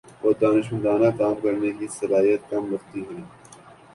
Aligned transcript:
وہ 0.21 0.31
دانشمندانہ 0.41 1.09
کام 1.19 1.35
کرنے 1.43 1.69
کی 1.77 1.87
صلاحیت 1.91 2.49
کم 2.49 2.63
رکھتی 2.73 3.01
ہیں 3.01 3.23